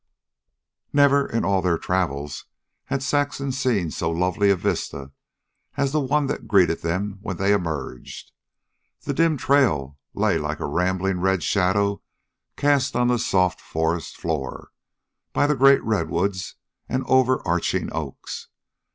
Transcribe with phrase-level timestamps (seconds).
[0.91, 2.45] Never, in all their travels,
[2.85, 5.11] had Saxon seen so lovely a vista
[5.77, 8.31] as the one that greeted them when they emerged.
[9.01, 12.01] The dim trail lay like a rambling red shadow
[12.57, 14.71] cast on the soft forest floor
[15.33, 16.55] by the great redwoods
[16.89, 18.47] and over arching oaks.